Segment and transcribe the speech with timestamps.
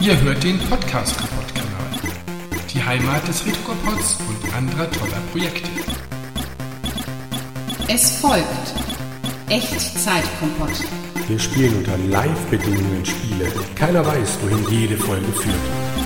[0.00, 2.12] Ihr hört den Podcast Kaputt Kanal.
[2.72, 5.68] Die Heimat des Retropods und anderer toller Projekte.
[7.88, 8.74] Es folgt
[9.48, 10.72] Echtzeitkompott.
[11.28, 13.50] Wir spielen unter Live-Bedingungen Spiele.
[13.74, 16.03] Keiner weiß, wohin jede Folge führt.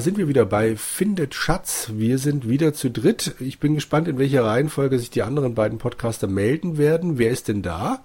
[0.00, 1.90] Da sind wir wieder bei Findet Schatz.
[1.92, 3.34] Wir sind wieder zu dritt.
[3.38, 7.18] Ich bin gespannt, in welcher Reihenfolge sich die anderen beiden Podcaster melden werden.
[7.18, 8.02] Wer ist denn da?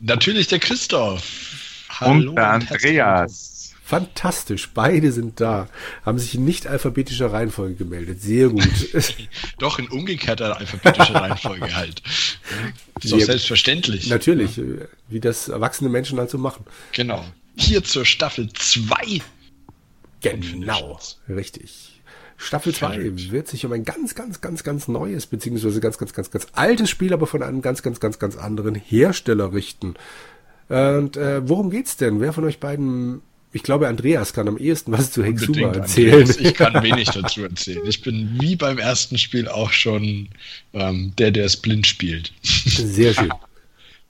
[0.00, 1.24] Natürlich der Christoph.
[2.02, 3.74] und der Andreas.
[3.84, 5.66] Fantastisch, beide sind da.
[6.06, 8.22] Haben sich in nicht alphabetischer Reihenfolge gemeldet.
[8.22, 8.68] Sehr gut.
[9.58, 12.00] Doch in umgekehrter alphabetischer Reihenfolge halt.
[13.02, 14.06] Ist doch selbstverständlich.
[14.06, 14.60] Natürlich,
[15.08, 16.64] wie das erwachsene Menschen halt so machen.
[16.92, 17.24] Genau.
[17.56, 19.20] Hier zur Staffel 2.
[20.32, 21.94] Genau, richtig.
[22.36, 26.30] Staffel 2 wird sich um ein ganz, ganz, ganz, ganz neues, beziehungsweise ganz, ganz, ganz,
[26.30, 29.94] ganz altes Spiel, aber von einem ganz, ganz, ganz, ganz anderen Hersteller richten.
[30.68, 32.20] Und äh, worum geht's denn?
[32.20, 36.22] Wer von euch beiden, ich glaube, Andreas kann am ehesten was zu Hexuma erzählen.
[36.22, 36.36] Andreas.
[36.38, 37.86] Ich kann wenig dazu erzählen.
[37.86, 40.28] Ich bin wie beim ersten Spiel auch schon
[40.72, 42.32] ähm, der, der es blind spielt.
[42.42, 43.32] Sehr schön.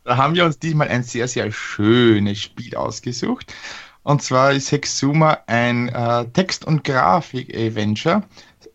[0.04, 3.52] Da haben wir uns diesmal ein sehr, sehr schönes Spiel ausgesucht.
[4.04, 8.22] Und zwar ist Hexuma ein äh, Text- und Grafik-Adventure,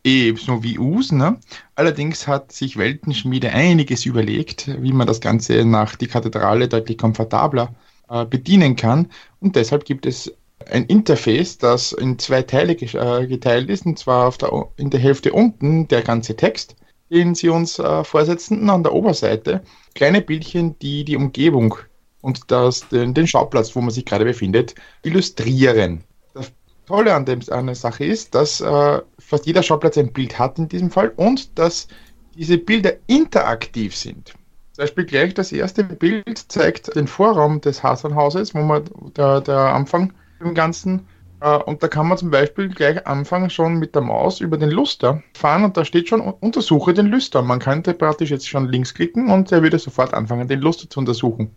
[0.03, 1.11] eh so wie Us.
[1.11, 1.39] Ne?
[1.75, 7.75] Allerdings hat sich Weltenschmiede einiges überlegt, wie man das Ganze nach die Kathedrale deutlich komfortabler
[8.09, 9.08] äh, bedienen kann.
[9.39, 10.33] Und deshalb gibt es
[10.67, 14.99] ein Interface, das in zwei Teile äh, geteilt ist, und zwar auf der, in der
[14.99, 16.75] Hälfte unten der ganze Text,
[17.11, 19.61] den sie uns äh, vorsetzen, und an der Oberseite
[19.93, 21.75] kleine Bildchen, die die Umgebung
[22.21, 26.03] und das, den, den Schauplatz, wo man sich gerade befindet, illustrieren.
[26.33, 26.52] Das
[26.85, 30.57] Tolle an, dem, an der Sache ist, dass äh, fast jeder Schauplatz ein Bild hat
[30.59, 31.87] in diesem Fall und dass
[32.35, 34.33] diese Bilder interaktiv sind.
[34.73, 39.57] Zum Beispiel gleich das erste Bild zeigt den Vorraum des Hasernhauses, wo man der, der
[39.57, 41.05] Anfang im Ganzen
[41.41, 44.69] äh, und da kann man zum Beispiel gleich anfangen schon mit der Maus über den
[44.69, 47.41] Luster fahren und da steht schon untersuche den Luster.
[47.41, 50.99] Man könnte praktisch jetzt schon links klicken und er würde sofort anfangen, den Luster zu
[50.99, 51.51] untersuchen.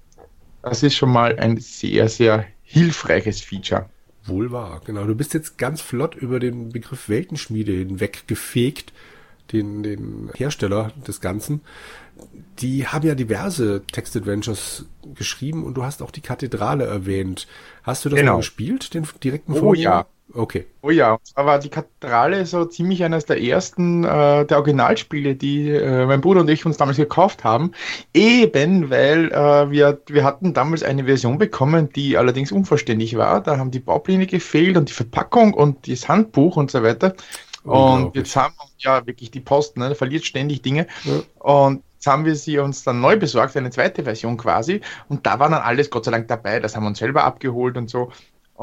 [0.63, 3.89] Das ist schon mal ein sehr, sehr hilfreiches Feature.
[4.25, 5.05] Wohl wahr, genau.
[5.05, 8.93] Du bist jetzt ganz flott über den Begriff Weltenschmiede hinweg gefegt,
[9.53, 11.61] den, den Hersteller des Ganzen.
[12.61, 17.49] Die haben ja diverse Text-Adventures geschrieben und du hast auch die Kathedrale erwähnt.
[17.83, 18.33] Hast du das Genau.
[18.35, 19.83] mal gespielt, den direkten Oh Vorgänger?
[19.83, 20.07] ja.
[20.35, 20.67] Okay.
[20.81, 26.07] Oh ja, aber die Kathedrale so ziemlich eines der ersten äh, der Originalspiele, die äh,
[26.07, 27.73] mein Bruder und ich uns damals gekauft haben.
[28.15, 33.43] Eben, weil äh, wir, wir hatten damals eine Version bekommen, die allerdings unvollständig war.
[33.43, 37.15] Da haben die Baupläne gefehlt und die Verpackung und das Handbuch und so weiter.
[37.65, 40.87] Und jetzt haben wir ja wirklich die Post, ne, verliert ständig Dinge.
[41.05, 41.23] Ja.
[41.39, 44.81] Und jetzt haben wir sie uns dann neu besorgt, eine zweite Version quasi.
[45.09, 46.59] Und da war dann alles Gott sei Dank dabei.
[46.59, 48.11] Das haben wir uns selber abgeholt und so.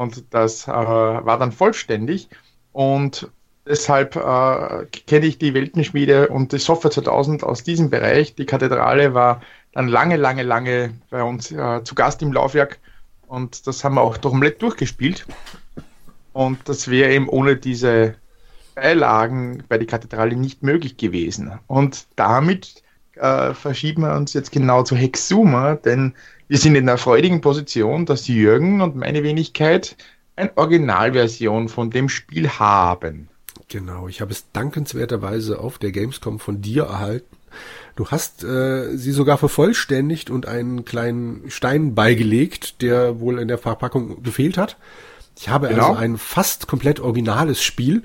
[0.00, 2.30] Und das äh, war dann vollständig.
[2.72, 3.30] Und
[3.66, 8.34] deshalb äh, kenne ich die Weltenschmiede und die Software 2000 aus diesem Bereich.
[8.34, 9.42] Die Kathedrale war
[9.74, 12.78] dann lange, lange, lange bei uns äh, zu Gast im Laufwerk.
[13.26, 15.26] Und das haben wir auch komplett durchgespielt.
[16.32, 18.14] Und das wäre eben ohne diese
[18.74, 21.58] Beilagen bei der Kathedrale nicht möglich gewesen.
[21.66, 22.82] Und damit
[23.16, 26.14] äh, verschieben wir uns jetzt genau zu Hexuma, denn
[26.50, 29.96] wir sind in der freudigen Position, dass Jürgen und meine Wenigkeit
[30.34, 33.28] eine Originalversion von dem Spiel haben.
[33.68, 37.36] Genau, ich habe es dankenswerterweise auf der Gamescom von dir erhalten.
[37.94, 43.58] Du hast äh, sie sogar vervollständigt und einen kleinen Stein beigelegt, der wohl in der
[43.58, 44.76] Verpackung gefehlt hat.
[45.38, 45.90] Ich habe Genau.
[45.90, 48.02] also ein fast komplett originales Spiel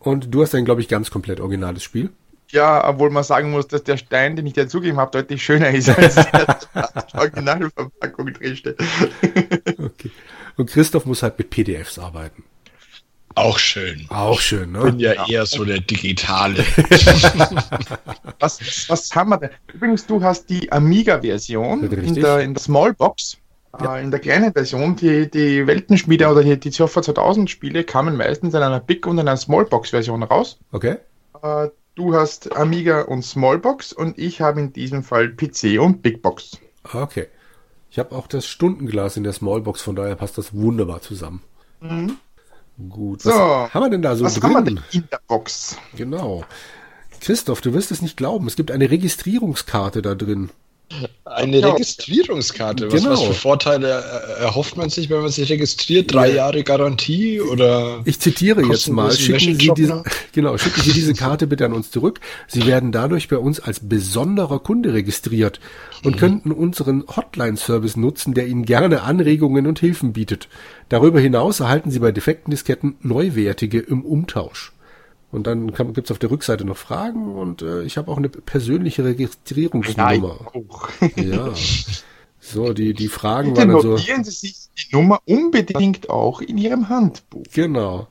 [0.00, 2.10] und du hast ein, glaube ich, ganz komplett originales Spiel.
[2.50, 5.70] Ja, obwohl man sagen muss, dass der Stein, den ich dir zugegeben habe, deutlich schöner
[5.70, 6.58] ist, als der
[7.14, 8.78] Originalverpackung drinsteht.
[9.78, 10.10] Okay.
[10.56, 12.44] Und Christoph muss halt mit PDFs arbeiten.
[13.34, 14.06] Auch schön.
[14.08, 15.02] Auch schön, Ich bin ne?
[15.02, 16.56] ja eher so der Digitale.
[18.40, 19.50] Was, was haben wir denn?
[19.72, 23.36] Übrigens, du hast die Amiga-Version in der, in der Smallbox.
[23.80, 23.96] Ja.
[23.96, 28.16] Äh, in der kleinen Version, die, die Weltenschmiede oder die, die Surfer 2000 Spiele kamen
[28.16, 30.58] meistens in einer Big- und in einer Smallbox-Version raus.
[30.72, 30.96] Okay.
[31.98, 36.58] Du hast Amiga und Smallbox und ich habe in diesem Fall PC und Bigbox.
[36.94, 37.26] Okay.
[37.90, 41.42] Ich habe auch das Stundenglas in der Smallbox, von daher passt das wunderbar zusammen.
[42.88, 43.22] Gut.
[43.22, 44.42] So, Was haben wir denn da so Was drin?
[44.44, 45.76] haben wir denn in der Box?
[45.96, 46.44] Genau.
[47.20, 48.46] Christoph, du wirst es nicht glauben.
[48.46, 50.50] Es gibt eine Registrierungskarte da drin.
[51.24, 51.70] Eine Ja.
[51.72, 52.90] Registrierungskarte.
[52.90, 53.12] Was, Genau.
[53.12, 54.02] was für Vorteile
[54.38, 56.12] äh, erhofft man sich, wenn man sich registriert?
[56.12, 58.00] Drei Jahre Garantie oder?
[58.06, 59.10] Ich zitiere jetzt mal.
[59.12, 60.02] Schicken Sie, diese,
[60.32, 62.20] genau, schicken Sie diese Karte bitte an uns zurück.
[62.46, 65.60] Sie werden dadurch bei uns als besonderer Kunde registriert
[66.04, 70.48] und könnten unseren Hotline-Service nutzen, der Ihnen gerne Anregungen und Hilfen bietet.
[70.88, 74.72] Darüber hinaus erhalten Sie bei defekten Disketten neuwertige im Umtausch.
[75.30, 78.30] Und dann kann, gibt's auf der Rückseite noch Fragen und äh, ich habe auch eine
[78.30, 80.38] persönliche Registrierungsnummer.
[81.16, 81.52] Ja.
[82.40, 83.88] So, die, die Fragen Bitte waren also.
[83.90, 87.42] notieren Sie sich die Nummer unbedingt auch in Ihrem Handbuch.
[87.52, 88.06] Genau.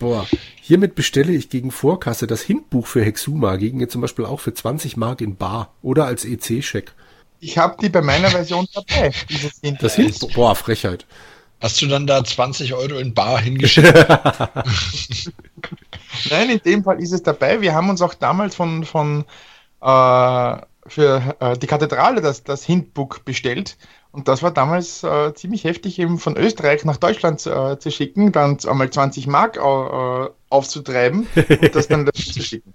[0.00, 0.26] Boah,
[0.60, 4.54] hiermit bestelle ich gegen Vorkasse das Hintbuch für Hexuma, gegen jetzt zum Beispiel auch für
[4.54, 6.94] 20 Mark in Bar oder als EC-Scheck.
[7.38, 9.12] Ich habe die bei meiner Version dabei.
[9.28, 11.06] Dieses Das Hintbuch, boah, Frechheit.
[11.60, 13.92] Hast du dann da 20 Euro in Bar hingeschickt?
[16.30, 17.60] Nein, in dem Fall ist es dabei.
[17.60, 19.24] Wir haben uns auch damals von, von
[19.82, 23.76] äh, für äh, die Kathedrale das, das Hintbook bestellt.
[24.12, 28.32] Und das war damals äh, ziemlich heftig, eben von Österreich nach Deutschland äh, zu schicken,
[28.32, 32.74] dann einmal 20 Mark äh, aufzutreiben und das dann zu schicken.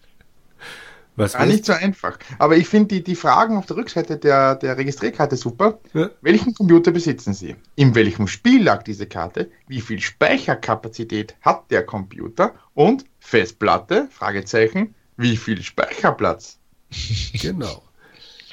[1.15, 2.19] Was Gar nicht so einfach.
[2.39, 5.79] Aber ich finde die, die Fragen auf der Rückseite der, der Registrierkarte super.
[5.93, 6.09] Ja.
[6.21, 7.55] Welchen Computer besitzen Sie?
[7.75, 9.49] In welchem Spiel lag diese Karte?
[9.67, 12.55] Wie viel Speicherkapazität hat der Computer?
[12.73, 14.09] Und Festplatte?
[14.11, 14.93] Fragezeichen.
[15.17, 16.59] Wie viel Speicherplatz?
[17.41, 17.83] Genau.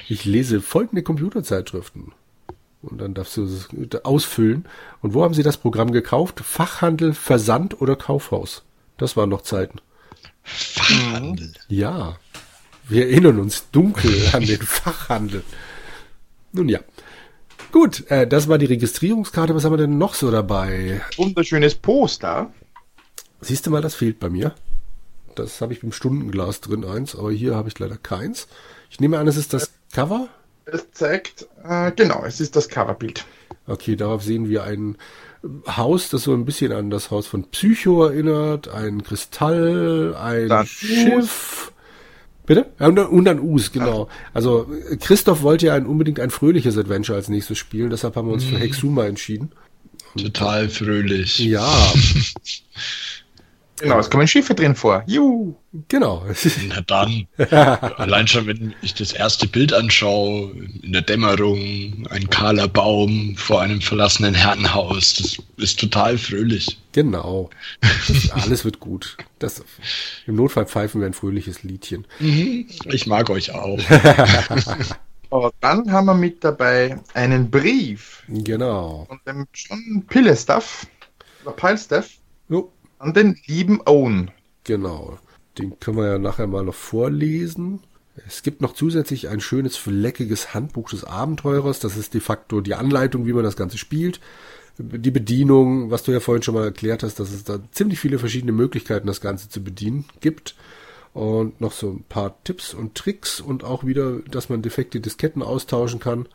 [0.09, 2.11] Ich lese folgende Computerzeitschriften.
[2.81, 3.69] Und dann darfst du es
[4.03, 4.65] ausfüllen.
[5.01, 6.41] Und wo haben Sie das Programm gekauft?
[6.41, 8.63] Fachhandel, Versand oder Kaufhaus?
[8.97, 9.79] Das waren noch Zeiten.
[10.43, 11.53] Fachhandel.
[11.69, 12.17] Ja.
[12.87, 15.43] Wir erinnern uns dunkel an den Fachhandel.
[16.51, 16.79] Nun ja.
[17.71, 19.55] Gut, äh, das war die Registrierungskarte.
[19.55, 21.01] Was haben wir denn noch so dabei?
[21.17, 22.53] Wunderschönes Poster.
[23.41, 24.53] Siehst du mal, das fehlt bei mir.
[25.35, 28.47] Das habe ich im Stundenglas drin, eins, aber hier habe ich leider keins.
[28.91, 30.27] Ich nehme an, es ist das Cover.
[30.65, 33.25] Es zeigt, äh, genau, es ist das Coverbild.
[33.65, 34.97] Okay, darauf sehen wir ein
[35.67, 40.67] Haus, das so ein bisschen an das Haus von Psycho erinnert, ein Kristall, ein Dann
[40.67, 41.72] Schiff.
[42.45, 42.65] Bitte?
[42.79, 44.09] Ja, und, dann- und dann Us, genau.
[44.33, 48.27] Also äh, Christoph wollte ja ein, unbedingt ein fröhliches Adventure als nächstes spielen, deshalb haben
[48.27, 49.51] wir uns für Hexuma entschieden.
[50.17, 51.39] Total fröhlich.
[51.39, 51.67] Ja,
[53.79, 55.03] Genau, es kommen Schiffe drin vor.
[55.07, 55.55] Juhu.
[55.89, 56.23] genau.
[56.67, 57.27] Na dann.
[57.97, 60.51] Allein schon, wenn ich das erste Bild anschaue,
[60.83, 66.77] in der Dämmerung, ein kahler Baum vor einem verlassenen Herrenhaus, das ist total fröhlich.
[66.91, 67.49] genau.
[67.81, 69.17] Das, alles wird gut.
[69.39, 69.63] Das,
[70.27, 72.05] Im Notfall pfeifen wir ein fröhliches Liedchen.
[72.19, 73.79] Ich mag euch auch.
[75.29, 79.05] Und dann haben wir mit dabei einen Brief Genau.
[79.07, 80.85] von dem John Pillestuff
[81.43, 82.09] oder Pilestaff
[82.49, 82.71] Jo,
[83.03, 84.31] an den lieben Owen.
[84.63, 85.19] Genau.
[85.57, 87.81] Den können wir ja nachher mal noch vorlesen.
[88.27, 91.79] Es gibt noch zusätzlich ein schönes fleckiges Handbuch des Abenteurers.
[91.79, 94.19] Das ist de facto die Anleitung, wie man das Ganze spielt.
[94.77, 98.19] Die Bedienung, was du ja vorhin schon mal erklärt hast, dass es da ziemlich viele
[98.19, 100.55] verschiedene Möglichkeiten, das Ganze zu bedienen gibt.
[101.13, 105.43] Und noch so ein paar Tipps und Tricks und auch wieder, dass man defekte Disketten
[105.43, 106.27] austauschen kann.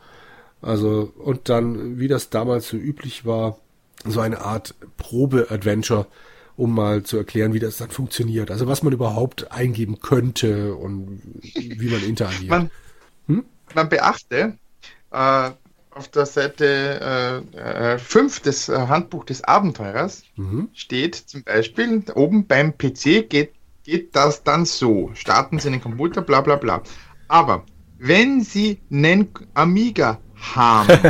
[0.61, 3.57] Also, und dann, wie das damals so üblich war,
[4.05, 6.07] so eine Art Probe-Adventure,
[6.59, 8.51] um mal zu erklären, wie das dann funktioniert.
[8.51, 12.49] Also was man überhaupt eingeben könnte und wie man interagiert.
[12.49, 12.69] Man,
[13.73, 14.57] man beachte,
[15.11, 15.51] äh,
[15.91, 20.23] auf der Seite 5 des äh, Handbuch des Abenteurers
[20.73, 23.51] steht zum Beispiel, oben beim PC geht,
[23.83, 25.11] geht das dann so.
[25.13, 26.83] Starten Sie den Computer, bla bla bla.
[27.27, 27.65] Aber
[27.97, 30.87] wenn Sie einen Amiga haben,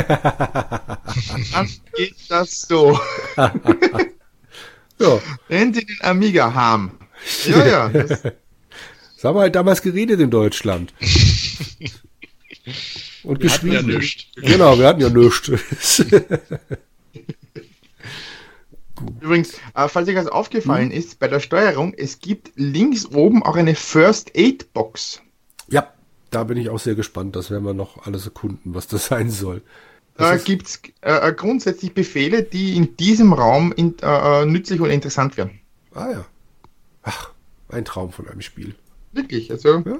[1.52, 2.98] dann geht das so.
[5.00, 6.98] ja, Wenn Sie den Amiga haben.
[7.44, 7.88] Ja, ja.
[7.88, 10.94] Das, das haben wir halt damals geredet in Deutschland.
[13.22, 13.98] Und Wir hatten ja geschrieben.
[13.98, 14.24] nichts.
[14.36, 15.50] Genau, wir hatten ja nichts.
[19.20, 23.56] Übrigens, äh, falls euch das aufgefallen ist, bei der Steuerung, es gibt links oben auch
[23.56, 25.22] eine First Aid Box.
[25.68, 25.92] ja,
[26.30, 27.34] da bin ich auch sehr gespannt.
[27.34, 29.62] Das werden wir noch alles erkunden, was das sein soll.
[30.20, 35.36] Ist- gibt es äh, grundsätzlich Befehle, die in diesem Raum in, äh, nützlich und interessant
[35.36, 35.60] werden.
[35.94, 36.26] Ah ja.
[37.02, 37.30] Ach,
[37.70, 38.74] ein Traum von einem Spiel.
[39.12, 39.98] Wirklich, also Ja.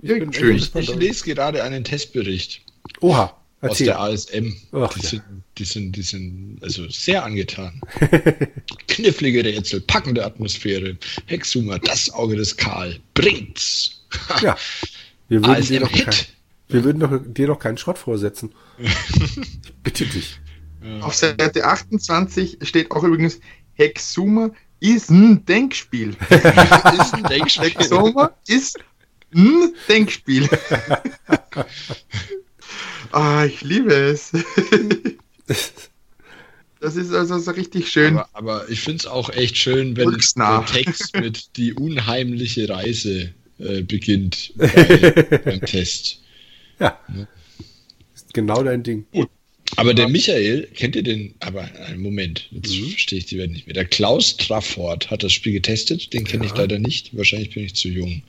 [0.00, 0.56] Ich Ja, bin schön.
[0.56, 0.88] gespannt.
[0.88, 2.62] Ich lese gerade einen Testbericht
[3.00, 3.86] Oha, aus erzähl.
[3.86, 4.54] der ASM.
[4.72, 5.08] Ach, die, ja.
[5.08, 5.22] sind,
[5.58, 7.80] die, sind, die sind also sehr angetan.
[8.88, 10.96] Knifflige Rätsel, packende Atmosphäre.
[11.26, 13.00] Hexuma, das Auge des Karl.
[13.14, 14.04] Bringt's.
[14.42, 14.56] Ja.
[15.28, 16.28] Wir würden, ASM Hit.
[16.68, 18.54] Wir würden doch, dir doch keinen Schrott vorsetzen.
[18.78, 20.40] Ich bitte dich.
[21.00, 23.40] auf Seite 28 steht auch übrigens
[23.74, 26.16] Hexuma ist ein Denkspiel.
[26.30, 27.70] ist ein Denkspiel.
[27.70, 28.78] Hexuma ist
[29.34, 30.48] ein Denkspiel.
[33.12, 34.32] ah, ich liebe es.
[36.80, 38.18] Das ist also so richtig schön.
[38.18, 43.32] Aber, aber ich finde es auch echt schön, wenn der Text mit die unheimliche Reise
[43.58, 46.20] äh, beginnt bei, beim Test.
[46.80, 46.98] Ja.
[48.14, 49.06] Ist genau dein Ding.
[49.12, 49.28] Gut.
[49.76, 51.34] Aber der Michael, kennt ihr den?
[51.40, 52.88] Aber einen Moment, jetzt mhm.
[52.90, 53.74] verstehe ich die Welt nicht mehr.
[53.74, 56.50] Der Klaus Trafford hat das Spiel getestet, den kenne ja.
[56.50, 57.16] ich leider nicht.
[57.16, 58.22] Wahrscheinlich bin ich zu jung.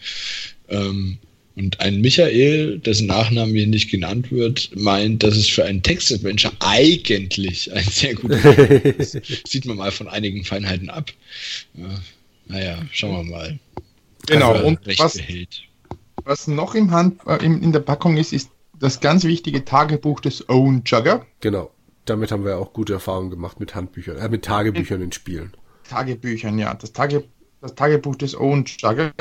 [0.67, 1.17] Ähm,
[1.55, 6.53] und ein Michael, dessen Nachname hier nicht genannt wird, meint, dass es für einen Text-Adventure
[6.59, 9.19] eigentlich ein sehr guter Spiel ist.
[9.47, 11.11] Sieht man mal von einigen Feinheiten ab.
[11.73, 12.01] Ja,
[12.47, 13.59] naja, schauen wir mal.
[14.27, 15.19] Genau, und was,
[16.23, 20.47] was, noch im Hand, äh, in, der Packung ist, ist das ganz wichtige Tagebuch des
[20.49, 21.25] Owen Jugger.
[21.41, 21.71] Genau,
[22.05, 25.53] damit haben wir auch gute Erfahrungen gemacht mit Handbüchern, äh, mit Tagebüchern in Spielen.
[25.89, 26.73] Tagebüchern, ja.
[26.73, 27.25] Das, Tage,
[27.61, 29.11] das Tagebuch des Owen Jugger.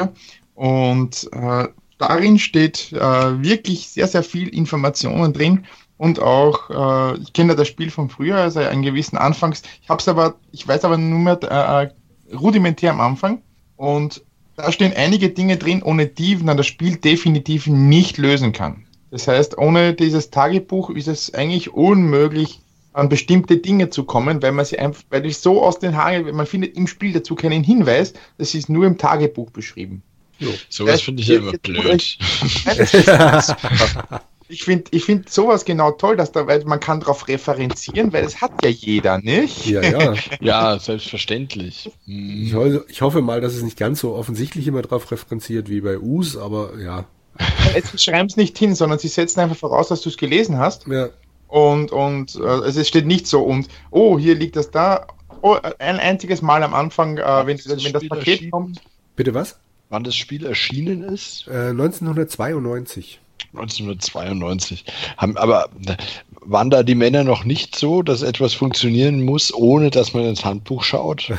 [0.55, 5.67] Und äh, darin steht äh, wirklich sehr, sehr viel Informationen drin
[5.99, 10.01] und auch, äh, ich kenne das Spiel von früher, also einen gewissen Anfangs, ich habe
[10.01, 13.43] es aber, ich weiß aber nur mehr äh, rudimentär am Anfang
[13.77, 14.25] und
[14.59, 18.85] da stehen einige Dinge drin, ohne die man das Spiel definitiv nicht lösen kann.
[19.13, 22.61] Das heißt, ohne dieses Tagebuch ist es eigentlich unmöglich,
[22.93, 26.35] an bestimmte Dinge zu kommen, weil man sie einfach, weil es so aus den Haaren,
[26.35, 30.03] man findet im Spiel dazu keinen Hinweis, das ist nur im Tagebuch beschrieben.
[30.41, 30.53] So.
[30.69, 32.19] Sowas finde ich ja immer blöd.
[34.49, 38.25] Ich finde ich find sowas genau toll, dass da, weil man kann darauf referenzieren, weil
[38.25, 39.67] es hat ja jeder, nicht?
[39.67, 40.15] Ja, ja.
[40.41, 41.91] ja, selbstverständlich.
[42.07, 42.43] Hm.
[42.43, 45.81] Ich, ho ich, hoffe mal, dass es nicht ganz so offensichtlich immer darauf referenziert wie
[45.81, 47.05] bei Us, aber ja.
[47.93, 50.87] Sie schreiben es nicht hin, sondern sie setzen einfach voraus, dass du es gelesen hast.
[50.87, 51.11] Ja.
[51.47, 55.07] Und, und äh, also es steht nicht so und, oh, hier liegt das da.
[55.41, 58.81] Oh, ein einziges Mal am Anfang, äh, wenn, das, wenn das Paket kommt.
[59.15, 59.59] Bitte was?
[59.89, 61.47] wann das Spiel erschienen ist?
[61.49, 63.21] Äh, 1992.
[63.53, 64.85] 1992.
[65.17, 65.71] Haben, aber
[66.41, 70.45] waren da die Männer noch nicht so, dass etwas funktionieren muss, ohne dass man ins
[70.45, 71.31] Handbuch schaut?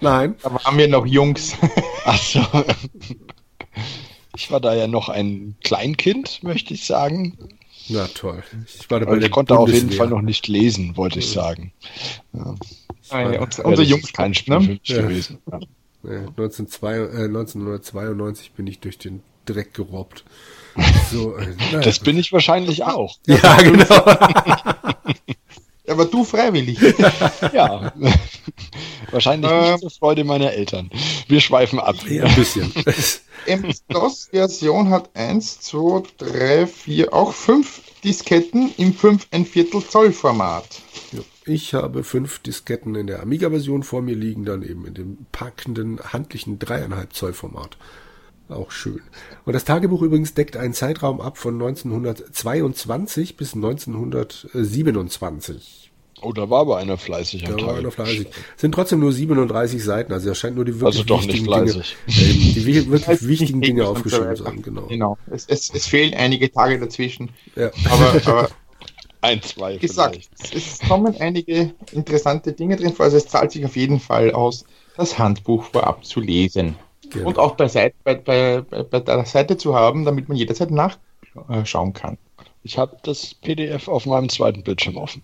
[0.00, 0.36] Nein.
[0.42, 1.56] Da waren wir noch Jungs.
[2.04, 2.44] Ach so.
[4.36, 7.36] Ich war da ja noch ein Kleinkind, möchte ich sagen.
[7.88, 8.42] Na toll.
[8.66, 9.58] Ich, war ich konnte Bundeswehr.
[9.58, 11.72] auf jeden Fall noch nicht lesen, wollte ich sagen.
[12.32, 12.54] Ja.
[13.10, 14.80] Ah, ja, unser, unser Jungs kein Spiel ne?
[14.84, 15.02] ja.
[15.02, 15.38] gewesen.
[15.50, 15.58] Ja.
[16.04, 20.24] 1902, äh, 1992 bin ich durch den Dreck gerobbt.
[21.10, 21.80] So, äh, naja.
[21.80, 23.18] Das bin ich wahrscheinlich auch.
[23.26, 23.84] Ja, genau.
[25.90, 26.78] Aber du freiwillig.
[27.52, 27.92] ja.
[29.10, 30.90] Wahrscheinlich äh, nicht zur Freude meiner Eltern.
[31.26, 31.96] Wir schweifen ab.
[32.08, 32.72] Ja, ein bisschen.
[33.46, 40.80] MS-DOS-Version hat 1, 2, 3, 4, auch 5 Disketten im 5 ein Viertel Zoll Format.
[41.12, 41.20] Ja.
[41.44, 45.98] Ich habe fünf Disketten in der Amiga-Version vor mir liegen, dann eben in dem packenden,
[46.00, 47.76] handlichen dreieinhalb Zoll Format.
[48.50, 49.00] Auch schön.
[49.44, 55.79] Und das Tagebuch übrigens deckt einen Zeitraum ab von 1922 bis 1927.
[56.22, 58.28] Oh, da war aber einer fleißig am Da war einer fleißig.
[58.56, 62.66] Sind trotzdem nur 37 Seiten, also er scheint nur die wirklich also wichtigen Dinge, die
[62.66, 64.82] wirklich wichtigen Dinge aufgeschrieben zu haben, genau.
[64.82, 65.18] Genau.
[65.30, 67.30] Es, es, es fehlen einige Tage dazwischen.
[67.56, 67.70] Ja.
[67.90, 68.48] Aber, aber
[69.22, 69.76] Ein, zwei.
[69.76, 73.04] Gesagt, es kommen einige interessante Dinge drin vor.
[73.04, 74.64] Also es zahlt sich auf jeden Fall aus,
[74.96, 76.76] das Handbuch vorab zu lesen.
[77.10, 77.28] Genau.
[77.28, 81.92] Und auch bei, Seite, bei, bei, bei der Seite zu haben, damit man jederzeit nachschauen
[81.92, 82.18] kann.
[82.62, 85.22] Ich habe das PDF auf meinem zweiten Bildschirm offen.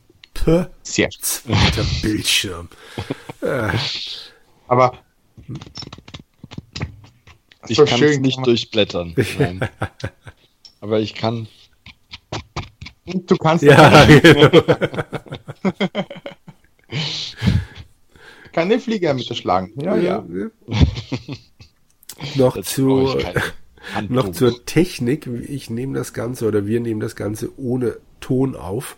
[0.82, 2.68] Sehr zweiter Bildschirm.
[3.42, 3.68] Äh.
[4.66, 4.98] Aber
[7.68, 9.14] ich so kann es nicht durchblättern.
[9.38, 9.68] Nein.
[10.80, 11.46] Aber ich kann
[13.06, 14.62] Du kannst ja, genau.
[18.52, 19.72] Keine Flieger mit erschlagen.
[19.80, 20.24] Ja, ja.
[20.28, 20.50] ja.
[22.34, 23.16] noch zu,
[24.08, 25.28] noch zur Technik.
[25.48, 28.96] Ich nehme das Ganze oder wir nehmen das Ganze ohne Ton auf.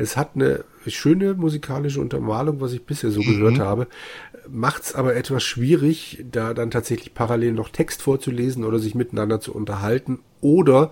[0.00, 3.26] Es hat eine schöne musikalische Untermalung, was ich bisher so mhm.
[3.26, 3.86] gehört habe.
[4.48, 9.54] Macht's aber etwas schwierig, da dann tatsächlich parallel noch Text vorzulesen oder sich miteinander zu
[9.54, 10.90] unterhalten oder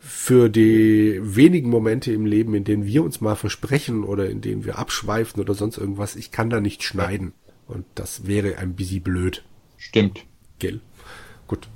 [0.00, 4.64] für die wenigen Momente im Leben, in denen wir uns mal versprechen oder in denen
[4.64, 7.34] wir abschweifen oder sonst irgendwas, ich kann da nicht schneiden.
[7.68, 9.44] Und das wäre ein bisschen blöd.
[9.76, 10.24] Stimmt.
[10.58, 10.80] Gell.
[11.46, 11.68] Gut.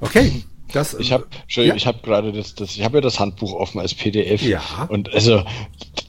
[0.00, 0.44] Okay.
[0.72, 1.74] Das, ich habe ja.
[1.74, 4.86] ich habe gerade das, das ich habe ja das Handbuch offen als PDF ja.
[4.88, 5.44] und also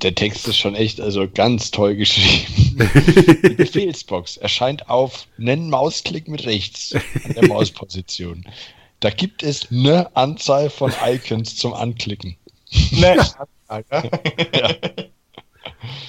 [0.02, 2.90] der Text ist schon echt also ganz toll geschrieben.
[3.44, 8.46] Die Befehlsbox erscheint auf nennen Mausklick mit rechts an der Mausposition.
[9.00, 12.36] Da gibt es eine Anzahl von Icons zum Anklicken.
[12.92, 13.18] Ne,
[13.70, 14.76] ja.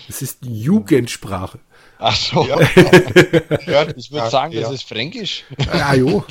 [0.08, 1.58] Es ist Jugendsprache.
[1.98, 2.46] Ach so.
[2.46, 2.60] Ja.
[3.96, 5.44] Ich würde sagen, das ist Fränkisch.
[5.72, 6.24] Ja, jo.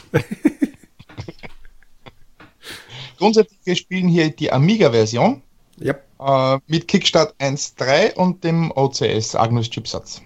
[3.17, 5.41] Grundsätzlich, wir spielen hier die Amiga-Version
[5.77, 10.21] Ja, äh, mit Kickstart 1.3 und dem OCS Agnus Chipsatz.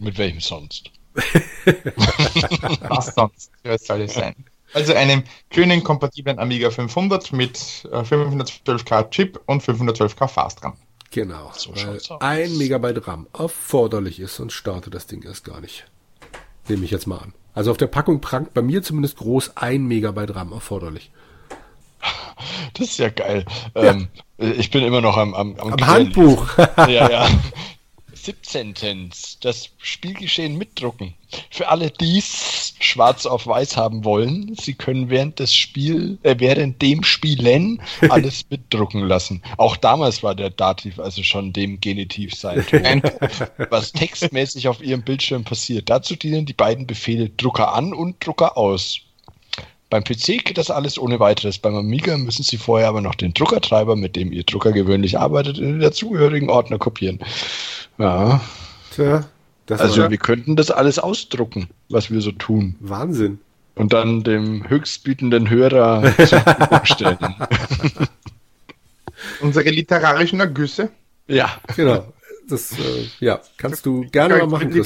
[0.00, 0.90] Mit welchem sonst?
[2.88, 3.50] Was sonst
[3.86, 4.34] soll es sein?
[4.72, 10.74] Also einem grünen kompatiblen Amiga 500 mit äh, 512K Chip und 512K Fast RAM.
[11.12, 11.52] genau.
[11.54, 15.86] So Weil ein Megabyte RAM erforderlich ist und startet das Ding erst gar nicht.
[16.68, 17.34] Nehme ich jetzt mal an.
[17.52, 21.12] Also auf der Packung prangt bei mir zumindest groß ein Megabyte RAM erforderlich.
[22.74, 23.44] Das ist ja geil.
[23.74, 25.86] Ähm, ich bin immer noch am, am, Am Querlesen.
[25.86, 26.58] Handbuch.
[26.76, 27.28] Ja, ja.
[28.24, 29.10] 17.
[29.40, 31.14] Das Spielgeschehen mitdrucken.
[31.50, 36.36] Für alle, die es schwarz auf weiß haben wollen, sie können während des Spiel, äh,
[36.38, 39.42] während dem Spielen alles mitdrucken lassen.
[39.58, 43.02] Auch damals war der Dativ also schon dem Genitiv sein Ein
[43.68, 45.90] was textmäßig auf ihrem Bildschirm passiert.
[45.90, 49.00] Dazu dienen die beiden Befehle Drucker an und Drucker aus.
[49.94, 51.58] Beim PC geht das alles ohne weiteres.
[51.58, 55.58] Beim Amiga müssen Sie vorher aber noch den Druckertreiber, mit dem Ihr Drucker gewöhnlich arbeitet,
[55.58, 57.20] in den dazugehörigen Ordner kopieren.
[57.96, 58.40] Ja,
[58.90, 59.24] Tja,
[59.66, 62.74] das also wir könnten das alles ausdrucken, was wir so tun.
[62.80, 63.38] Wahnsinn.
[63.76, 67.18] Und dann dem höchstbietenden Hörer zur Verfügung stellen.
[69.42, 70.90] unsere literarischen Ergüsse.
[71.28, 72.12] Ja, Genau.
[72.48, 74.72] Das, äh, ja, kannst du gerne mal machen.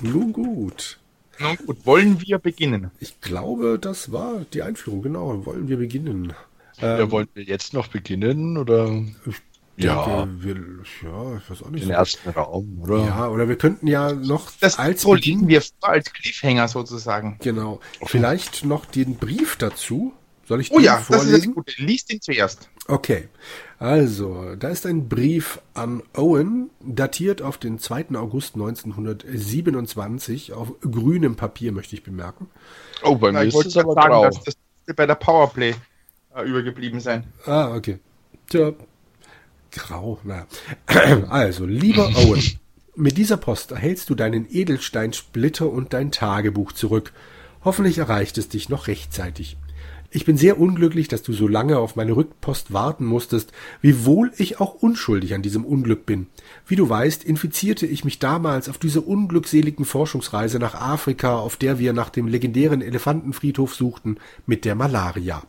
[0.00, 0.98] Nun gut.
[1.38, 2.90] Nun gut, wollen wir beginnen?
[3.00, 5.02] Ich glaube, das war die Einführung.
[5.02, 6.32] Genau, wollen wir beginnen?
[6.80, 9.02] ja, wollen wir jetzt noch beginnen oder
[9.78, 10.54] ja, Denke, wir,
[11.02, 11.82] ja, ich weiß auch nicht.
[11.84, 11.94] den so.
[11.94, 13.04] ersten Raum, oder?
[13.04, 16.68] Ja, oder wir könnten ja noch Das als so liegen Beginn, wir vor als Cliffhanger
[16.68, 17.36] sozusagen.
[17.42, 20.14] genau, vielleicht noch den Brief dazu.
[20.46, 21.54] Soll ich Oh den ja, das ist das vorlesen?
[21.54, 21.82] Gute.
[21.82, 22.68] Lies den zuerst.
[22.86, 23.28] Okay,
[23.78, 28.06] also, da ist ein Brief an Owen, datiert auf den 2.
[28.14, 32.48] August 1927, auf grünem Papier, möchte ich bemerken.
[33.02, 34.24] Oh, bei mir ich ist wollte es gerade aber sagen, grau.
[34.24, 34.44] dass
[34.86, 35.74] das bei der Powerplay
[36.34, 37.24] äh, übergeblieben sein.
[37.44, 37.98] Ah, okay.
[38.48, 38.72] Tja,
[39.72, 40.46] grau, na.
[41.28, 42.42] Also, lieber Owen,
[42.94, 47.12] mit dieser Post erhältst du deinen Edelsteinsplitter und dein Tagebuch zurück.
[47.62, 49.58] Hoffentlich erreicht es dich noch rechtzeitig.
[50.16, 53.52] Ich bin sehr unglücklich, dass du so lange auf meine Rückpost warten musstest,
[53.82, 56.28] wiewohl ich auch unschuldig an diesem Unglück bin.
[56.66, 61.78] Wie du weißt, infizierte ich mich damals auf dieser unglückseligen Forschungsreise nach Afrika, auf der
[61.78, 65.42] wir nach dem legendären Elefantenfriedhof suchten, mit der Malaria.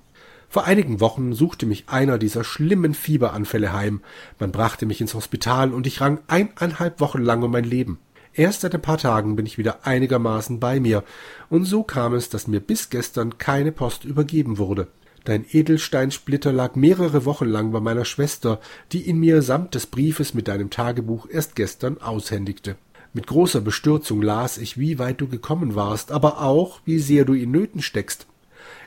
[0.49, 4.01] Vor einigen Wochen suchte mich einer dieser schlimmen Fieberanfälle heim.
[4.38, 7.99] Man brachte mich ins Hospital und ich rang eineinhalb Wochen lang um mein Leben.
[8.38, 11.04] Erst seit ein paar Tagen bin ich wieder einigermaßen bei mir,
[11.50, 14.88] und so kam es, dass mir bis gestern keine Post übergeben wurde.
[15.23, 20.36] Dein Edelsteinsplitter lag mehrere Wochen lang bei meiner Schwester, die ihn mir samt des Briefes
[20.36, 22.76] mit deinem Tagebuch erst gestern aushändigte.
[23.12, 27.34] Mit großer Bestürzung las ich, wie weit du gekommen warst, aber auch, wie sehr du
[27.34, 28.28] in Nöten steckst.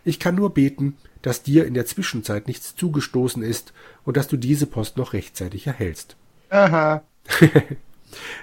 [0.04, 3.72] Ich kann nur beten, dass dir in der Zwischenzeit nichts zugestoßen ist
[4.04, 6.14] und dass du diese Post noch rechtzeitig erhältst.
[6.50, 7.02] Aha.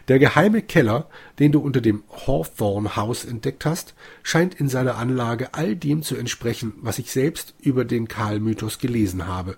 [0.07, 5.53] Der geheime Keller, den du unter dem Hawthorne Haus entdeckt hast, scheint in seiner Anlage
[5.53, 9.57] all dem zu entsprechen, was ich selbst über den Karl-Mythos gelesen habe.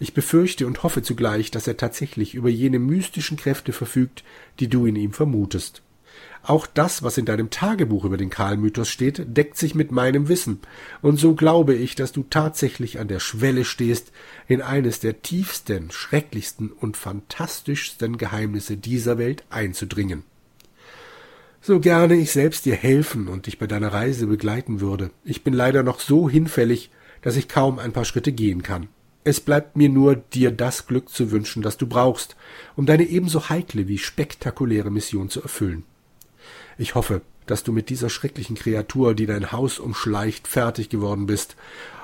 [0.00, 4.24] Ich befürchte und hoffe zugleich, dass er tatsächlich über jene mystischen Kräfte verfügt,
[4.58, 5.83] die du in ihm vermutest.
[6.46, 10.60] Auch das, was in deinem Tagebuch über den Karl-Mythos steht, deckt sich mit meinem Wissen,
[11.00, 14.12] und so glaube ich, dass du tatsächlich an der Schwelle stehst,
[14.46, 20.22] in eines der tiefsten, schrecklichsten und fantastischsten Geheimnisse dieser Welt einzudringen.
[21.62, 25.54] So gerne ich selbst dir helfen und dich bei deiner Reise begleiten würde, ich bin
[25.54, 26.90] leider noch so hinfällig,
[27.22, 28.88] dass ich kaum ein paar Schritte gehen kann.
[29.26, 32.36] Es bleibt mir nur, dir das Glück zu wünschen, das du brauchst,
[32.76, 35.84] um deine ebenso heikle wie spektakuläre Mission zu erfüllen.
[36.78, 41.56] Ich hoffe, dass du mit dieser schrecklichen Kreatur, die dein Haus umschleicht, fertig geworden bist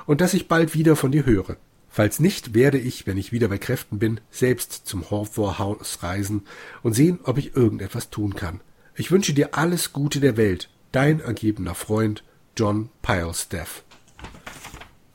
[0.05, 1.57] und dass ich bald wieder von dir höre.
[1.89, 6.43] Falls nicht, werde ich, wenn ich wieder bei Kräften bin, selbst zum Hawthorne Haus reisen
[6.83, 8.61] und sehen, ob ich irgendetwas tun kann.
[8.95, 10.69] Ich wünsche dir alles Gute der Welt.
[10.93, 12.23] Dein ergebener Freund
[12.55, 13.83] John Pilestaff.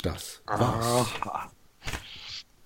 [0.03, 1.07] Das war's.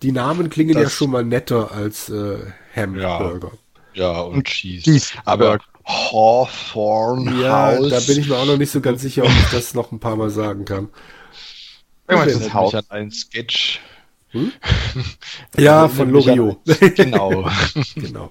[0.03, 2.38] Die Namen klingen ja Das- schon mal netter als äh,
[2.74, 3.53] Hamburger.
[3.92, 4.85] Ja, und Cheese.
[4.85, 5.14] Cheese.
[5.24, 5.59] Aber
[5.90, 7.90] Hawthorne Ja, House.
[7.90, 10.00] da bin ich mir auch noch nicht so ganz sicher, ob ich das noch ein
[10.00, 10.88] paar Mal sagen kann.
[12.09, 12.74] Irgendwann ist das Haus.
[12.74, 13.81] an einen Sketch.
[15.59, 16.59] Ja, Erinnert von Loriot.
[16.94, 17.50] Genau.
[17.96, 18.31] genau.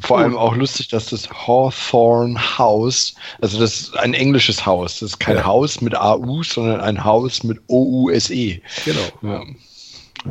[0.00, 4.98] Vor allem auch lustig, dass das Hawthorne House, also das ist ein englisches Haus.
[4.98, 5.44] Das ist kein Ja.
[5.44, 8.60] Haus mit AU, sondern ein Haus mit OUSE.
[8.84, 9.08] Genau.
[9.22, 9.42] Ja.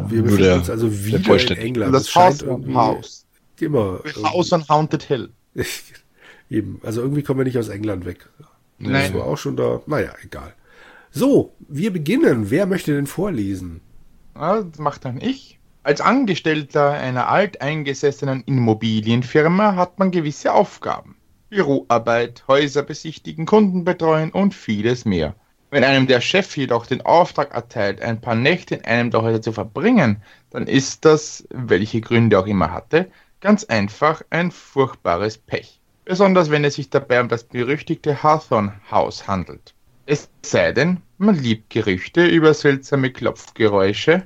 [0.10, 1.96] Wir befinden uns also wieder in England.
[1.96, 3.26] Das, das Haus irgendwie Haus.
[3.60, 4.02] Immer.
[4.24, 5.30] On Haunted Hill.
[6.50, 6.80] Eben.
[6.84, 8.30] Also irgendwie kommen wir nicht aus England weg.
[8.80, 8.94] Nein.
[8.94, 9.82] Das war auch schon da.
[9.86, 10.54] Naja, egal.
[11.12, 12.50] So, wir beginnen.
[12.50, 13.82] Wer möchte denn vorlesen?
[14.36, 15.60] Ja, das macht dann ich.
[15.84, 21.16] Als Angestellter einer alteingesessenen Immobilienfirma hat man gewisse Aufgaben.
[21.50, 25.34] Büroarbeit, Häuser besichtigen, Kunden betreuen und vieles mehr.
[25.70, 29.42] Wenn einem der Chef jedoch den Auftrag erteilt, ein paar Nächte in einem der Häuser
[29.42, 33.10] zu verbringen, dann ist das, welche Gründe auch immer hatte,
[33.42, 35.80] ganz einfach ein furchtbares Pech.
[36.06, 39.74] Besonders wenn es sich dabei um das berüchtigte Hawthorne-Haus handelt.
[40.06, 44.26] Es sei denn, man liebt Gerüchte über seltsame Klopfgeräusche,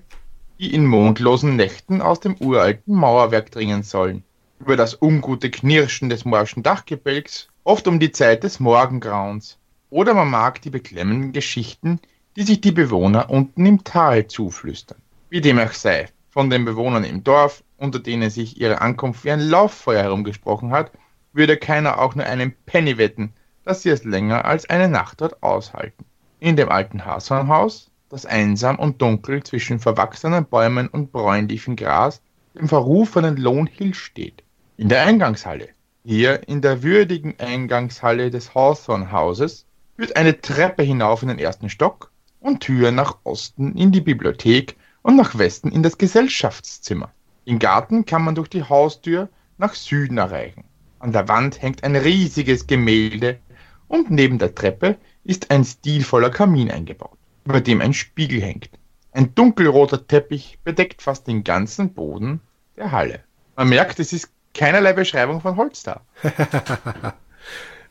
[0.60, 4.24] die in mondlosen Nächten aus dem uralten Mauerwerk dringen sollen,
[4.60, 9.58] über das ungute Knirschen des morschen Dachgebälks, oft um die Zeit des Morgengrauens,
[9.89, 12.00] oder man mag die beklemmenden Geschichten,
[12.36, 15.02] die sich die Bewohner unten im Tal zuflüstern.
[15.30, 19.31] Wie dem auch sei, von den Bewohnern im Dorf, unter denen sich ihre Ankunft wie
[19.31, 20.91] ein Lauffeuer herumgesprochen hat,
[21.33, 25.41] würde keiner auch nur einen Penny wetten, dass sie es länger als eine Nacht dort
[25.41, 26.05] aushalten.
[26.39, 32.21] In dem alten Hashornhaus, das einsam und dunkel zwischen verwachsenen Bäumen und bräunlichem Gras
[32.53, 34.43] im verrufenen Lone Hill steht.
[34.77, 35.69] In der Eingangshalle,
[36.03, 39.65] hier in der würdigen Eingangshalle des Hawthorne-Hauses,
[39.95, 44.75] führt eine Treppe hinauf in den ersten Stock und Tür nach Osten in die Bibliothek
[45.03, 47.11] und nach Westen in das Gesellschaftszimmer.
[47.47, 50.63] Den Garten kann man durch die Haustür nach Süden erreichen.
[50.99, 53.39] An der Wand hängt ein riesiges Gemälde
[53.88, 58.69] und neben der Treppe ist ein stilvoller Kamin eingebaut, über dem ein Spiegel hängt.
[59.12, 62.41] Ein dunkelroter Teppich bedeckt fast den ganzen Boden
[62.77, 63.23] der Halle.
[63.56, 66.01] Man merkt, es ist keinerlei Beschreibung von Holz da.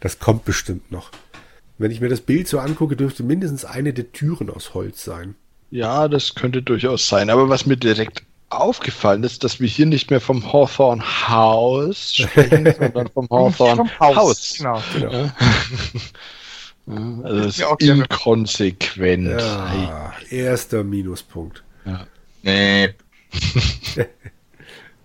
[0.01, 1.11] das kommt bestimmt noch.
[1.79, 5.35] Wenn ich mir das Bild so angucke, dürfte mindestens eine der Türen aus Holz sein.
[5.71, 7.31] Ja, das könnte durchaus sein.
[7.31, 12.75] Aber was mir direkt aufgefallen ist, dass wir hier nicht mehr vom Hawthorne House sprechen,
[12.79, 14.17] sondern vom Hawthorne Haus.
[14.17, 14.55] Haus.
[14.59, 14.83] Genau.
[14.95, 15.31] genau.
[17.25, 19.41] also das ist inkonsequent.
[19.41, 21.63] Ja, erster Minuspunkt.
[21.85, 22.07] Ja.
[22.43, 22.95] Nee.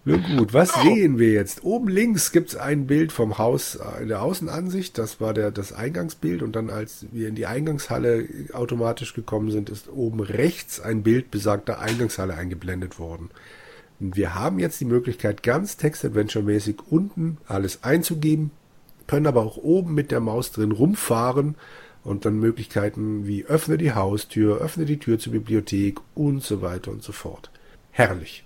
[0.07, 1.63] Nun gut, was sehen wir jetzt?
[1.63, 4.99] Oben links gibt es ein Bild vom Haus äh, in der Außenansicht.
[4.99, 6.43] Das war der, das Eingangsbild.
[6.43, 11.31] Und dann, als wir in die Eingangshalle automatisch gekommen sind, ist oben rechts ein Bild
[11.31, 13.31] besagter Eingangshalle eingeblendet worden.
[13.99, 18.51] Und wir haben jetzt die Möglichkeit, ganz Text-Adventure-mäßig unten alles einzugeben,
[19.07, 21.55] können aber auch oben mit der Maus drin rumfahren
[22.03, 26.91] und dann Möglichkeiten wie öffne die Haustür, öffne die Tür zur Bibliothek und so weiter
[26.91, 27.49] und so fort.
[27.91, 28.43] Herrlich.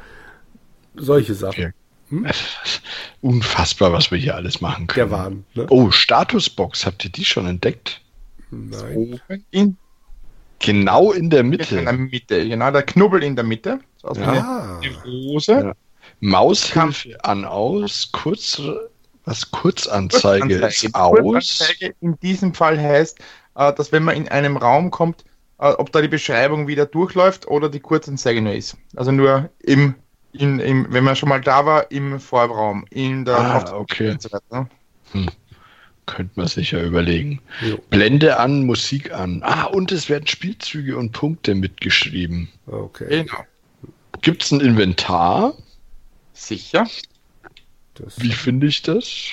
[0.95, 1.73] Solche Sachen.
[2.09, 2.27] Hm?
[3.21, 5.09] Unfassbar, was wir hier alles machen können.
[5.09, 5.45] Der Wahn.
[5.55, 5.67] Ne?
[5.69, 8.01] Oh, Statusbox, habt ihr die schon entdeckt?
[8.51, 9.19] Nein.
[9.51, 9.77] In,
[10.59, 11.79] genau in der Mitte.
[11.79, 13.79] In der Mitte, genau, der Knubbel in der Mitte.
[13.97, 14.79] So ja.
[15.05, 15.51] Rose.
[15.51, 15.73] Ja.
[16.19, 18.61] Maushilfe an aus, kurz,
[19.25, 21.19] was Kurzanzeige, Kurzanzeige ist aus.
[21.19, 23.19] Kurzanzeige in diesem Fall heißt,
[23.55, 25.23] äh, dass wenn man in einem Raum kommt,
[25.63, 28.77] ob da die Beschreibung wieder durchläuft oder die Kurzanzeige nur ist.
[28.95, 29.95] Also nur im,
[30.33, 34.15] in, im, wenn man schon mal da war, im Vorraum, in der ah, okay.
[34.19, 34.69] So weiter,
[35.11, 35.29] hm.
[36.05, 37.39] Könnte man sich ja überlegen.
[37.61, 37.77] Jo.
[37.89, 39.41] Blende an, Musik an.
[39.41, 42.49] Ah, und es werden Spielzüge und Punkte mitgeschrieben.
[42.67, 43.23] Okay.
[43.23, 43.45] Genau.
[44.21, 45.53] Gibt es ein Inventar?
[46.33, 46.87] Sicher.
[47.93, 49.31] Das Wie finde ich das?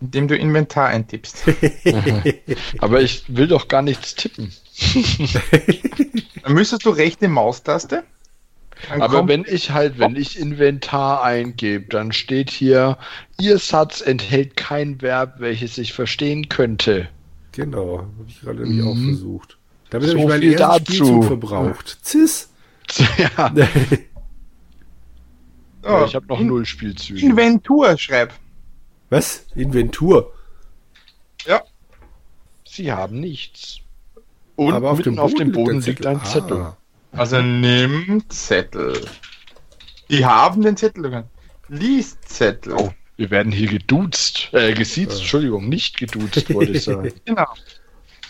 [0.00, 1.44] Indem du Inventar eintippst.
[2.78, 4.52] Aber ich will doch gar nichts tippen.
[6.42, 8.04] Dann müsstest du rechte Maustaste.
[8.98, 12.98] Aber wenn ich halt, wenn ich Inventar eingebe, dann steht hier,
[13.40, 17.08] Ihr Satz enthält kein Verb, welches ich verstehen könnte.
[17.52, 18.90] Genau, habe ich gerade nämlich mhm.
[18.90, 19.58] auch versucht.
[19.90, 20.92] Damit so habe ich meinen ersten dazu.
[20.94, 21.98] Spielzug verbraucht.
[22.02, 22.48] Cis.
[23.18, 23.52] ja,
[25.82, 27.20] So, ich habe noch In- null Spielzüge.
[27.20, 28.32] Inventur schreib.
[29.10, 29.44] Was?
[29.54, 30.32] Inventur.
[31.46, 31.62] Ja.
[32.66, 33.81] Sie haben nichts.
[34.66, 36.58] Und Aber auf dem auf Boden, dem Boden liegt, ein Zettel.
[36.58, 36.76] Ah,
[37.12, 39.04] Also nimm Zettel.
[40.10, 41.24] Die haben den Zettel.
[41.68, 42.74] Lies Zettel.
[42.74, 44.48] Oh, wir werden hier geduzt.
[44.52, 47.12] Äh, gesiezt, Entschuldigung, nicht geduzt, wollte ich sagen.
[47.24, 47.46] Genau.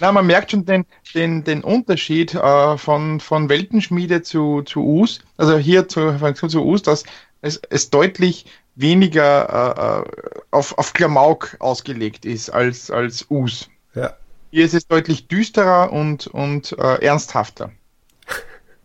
[0.01, 5.21] Na, man merkt schon den, den, den Unterschied äh, von, von Weltenschmiede zu, zu US.
[5.37, 7.05] Also hier zu, von- zu US, dass
[7.41, 13.69] es, es deutlich weniger äh, äh, auf, auf Klamauk ausgelegt ist als, als US.
[13.95, 14.15] ja,
[14.53, 17.73] Hier ist es deutlich düsterer und, und äh, ernsthafter.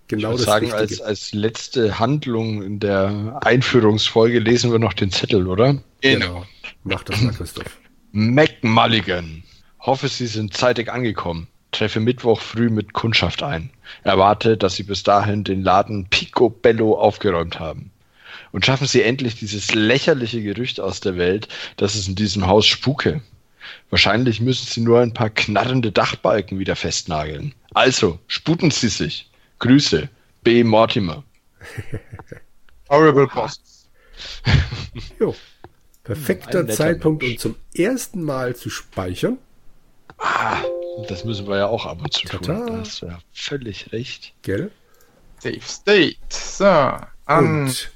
[0.07, 5.11] genau ich würde sagen, als, als letzte Handlung in der Einführungsfolge lesen wir noch den
[5.11, 5.77] Zettel, oder?
[5.99, 6.45] Genau.
[6.85, 7.65] Mach das mal, Christoph.
[8.13, 9.43] Mac Mulligan.
[9.81, 11.49] Hoffe, Sie sind zeitig angekommen.
[11.73, 13.69] Treffe Mittwoch früh mit Kundschaft ein.
[14.03, 17.91] Erwarte, dass Sie bis dahin den Laden Picobello aufgeräumt haben.
[18.53, 22.65] Und schaffen Sie endlich dieses lächerliche Gerücht aus der Welt, dass es in diesem Haus
[22.65, 23.21] spuke.
[23.89, 27.53] Wahrscheinlich müssen Sie nur ein paar knarrende Dachbalken wieder festnageln.
[27.73, 29.29] Also, sputen Sie sich.
[29.59, 30.09] Grüße.
[30.43, 30.63] B.
[30.63, 31.23] Mortimer.
[32.89, 33.59] Horrible Boss.
[35.19, 35.35] Jo.
[36.03, 39.37] Perfekter Zeitpunkt, um zum ersten Mal zu speichern.
[40.17, 40.61] Ah,
[41.09, 42.41] das müssen wir ja auch ab und zu tun.
[42.41, 42.65] Tata.
[42.65, 44.33] Da hast du ja völlig recht.
[44.41, 44.71] Gell?
[45.39, 46.15] Safe State.
[46.29, 46.65] So.
[46.65, 47.91] An, Und-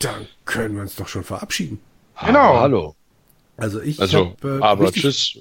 [0.00, 1.80] Dann können wir uns doch schon verabschieden.
[2.24, 2.54] Genau.
[2.56, 2.96] Ah, hallo.
[3.56, 4.58] Also ich Also, hab, äh.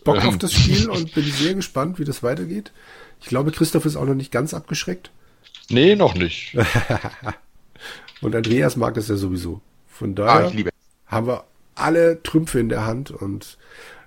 [0.04, 2.72] Bock auf das Spiel und bin sehr gespannt, wie das weitergeht.
[3.22, 5.12] Ich glaube, Christoph ist auch noch nicht ganz abgeschreckt.
[5.70, 6.56] Nee, noch nicht.
[8.22, 9.62] Und Andreas mag es ja sowieso.
[9.88, 11.12] Von Ah, daher ich liebe es.
[11.12, 11.44] haben wir
[11.76, 13.58] alle Trümpfe in der Hand und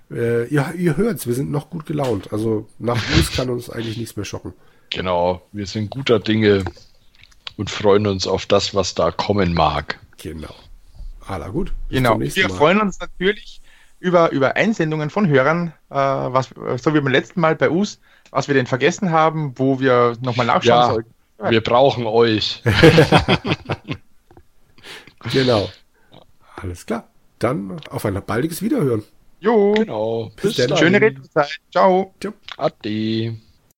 [0.09, 2.31] äh, ja, ihr hört's, wir sind noch gut gelaunt.
[2.31, 4.53] Also nach uns kann uns eigentlich nichts mehr schocken.
[4.89, 6.63] Genau, wir sind guter Dinge
[7.57, 9.99] und freuen uns auf das, was da kommen mag.
[10.17, 10.55] Genau.
[11.27, 11.73] Aller gut.
[11.89, 12.11] Bis Genau.
[12.13, 13.61] zum nächsten Wir freuen uns natürlich
[13.99, 16.49] über, über Einsendungen von Hörern, äh, was,
[16.81, 17.99] so wie beim letzten Mal bei uns,
[18.31, 20.87] was wir denn vergessen haben, wo wir nochmal nachschauen Ja.
[20.93, 21.13] sollten.
[21.49, 22.63] Wir brauchen euch.
[25.31, 25.69] Genau.
[26.55, 27.09] Alles klar.
[27.39, 29.03] Dann auf ein baldiges Wiederhören.
[29.39, 30.31] Jo, Genau.
[30.41, 30.69] Bis dann.
[30.69, 30.77] dann.
[30.77, 31.59] schöne Retrozeit.
[31.71, 32.13] Ciao.
[32.19, 32.33] Ciao.
[32.57, 33.35] Ade.